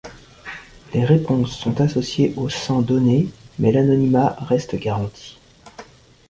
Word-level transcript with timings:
Les 0.95 1.05
réponses 1.05 1.55
sont 1.55 1.79
associées 1.79 2.33
au 2.35 2.49
sang 2.49 2.81
donné, 2.81 3.29
mais 3.59 3.71
l'anonymat 3.71 4.35
reste 4.39 4.75
garanti. 4.75 5.37